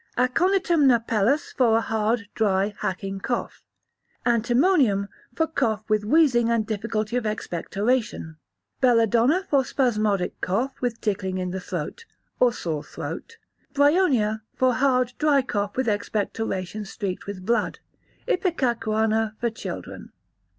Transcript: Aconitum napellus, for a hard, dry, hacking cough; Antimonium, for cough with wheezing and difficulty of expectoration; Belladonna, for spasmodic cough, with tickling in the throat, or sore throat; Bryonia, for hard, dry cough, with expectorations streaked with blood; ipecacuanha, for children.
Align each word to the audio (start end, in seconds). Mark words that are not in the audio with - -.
Aconitum 0.17 0.87
napellus, 0.87 1.53
for 1.55 1.77
a 1.77 1.81
hard, 1.81 2.27
dry, 2.33 2.73
hacking 2.79 3.19
cough; 3.19 3.61
Antimonium, 4.25 5.07
for 5.35 5.45
cough 5.45 5.87
with 5.91 6.03
wheezing 6.03 6.49
and 6.49 6.65
difficulty 6.65 7.15
of 7.17 7.27
expectoration; 7.27 8.37
Belladonna, 8.81 9.45
for 9.51 9.63
spasmodic 9.63 10.41
cough, 10.41 10.73
with 10.81 10.99
tickling 11.01 11.37
in 11.37 11.51
the 11.51 11.59
throat, 11.59 12.05
or 12.39 12.51
sore 12.51 12.83
throat; 12.83 13.37
Bryonia, 13.75 14.41
for 14.55 14.73
hard, 14.73 15.13
dry 15.19 15.43
cough, 15.43 15.77
with 15.77 15.87
expectorations 15.87 16.89
streaked 16.89 17.27
with 17.27 17.45
blood; 17.45 17.77
ipecacuanha, 18.27 19.37
for 19.39 19.51
children. 19.51 20.11